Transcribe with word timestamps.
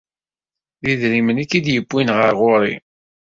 D 0.83 0.85
idrimen 0.91 1.41
i 1.43 1.45
k-id-yewwin 1.49 2.11
ar 2.15 2.33
ɣur-i. 2.39 2.75